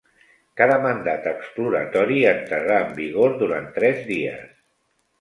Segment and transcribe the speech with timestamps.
[0.61, 4.47] Cada mandat exploratori entrarà en vigor durant tres dies.